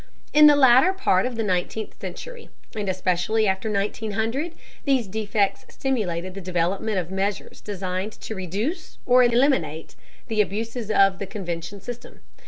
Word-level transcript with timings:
In 0.33 0.47
the 0.47 0.55
latter 0.55 0.93
part 0.93 1.27
of 1.27 1.35
the 1.35 1.43
nineteenth 1.43 1.99
century, 2.01 2.49
and 2.75 2.89
especially 2.89 3.47
after 3.47 3.71
1900, 3.71 4.53
these 4.83 5.07
defects 5.07 5.63
stimulated 5.69 6.33
the 6.33 6.41
development 6.41 6.97
of 6.97 7.11
measures 7.11 7.61
designed 7.61 8.13
to 8.13 8.33
reduce 8.33 8.97
or 9.05 9.21
eliminate 9.23 9.95
the 10.27 10.41
abuses 10.41 10.89
of 10.89 11.19
the 11.19 11.27
convention 11.27 11.81
system. 11.81 12.21